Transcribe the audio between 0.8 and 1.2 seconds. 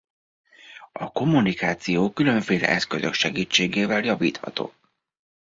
A